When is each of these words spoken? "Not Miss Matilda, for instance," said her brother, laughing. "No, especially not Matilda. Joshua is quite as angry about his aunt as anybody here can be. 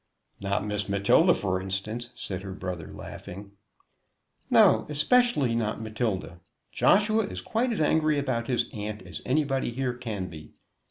"Not 0.39 0.65
Miss 0.65 0.89
Matilda, 0.89 1.31
for 1.35 1.61
instance," 1.61 2.09
said 2.15 2.41
her 2.41 2.53
brother, 2.53 2.91
laughing. 2.91 3.51
"No, 4.49 4.87
especially 4.89 5.53
not 5.53 5.79
Matilda. 5.79 6.39
Joshua 6.71 7.25
is 7.27 7.39
quite 7.39 7.71
as 7.71 7.79
angry 7.79 8.17
about 8.17 8.47
his 8.47 8.65
aunt 8.73 9.03
as 9.03 9.21
anybody 9.27 9.69
here 9.69 9.93
can 9.93 10.27
be. 10.27 10.55